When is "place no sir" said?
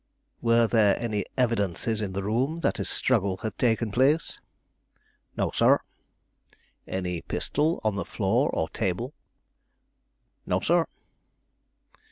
3.91-5.79